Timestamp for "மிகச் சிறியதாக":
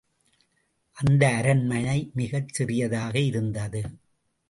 2.13-3.19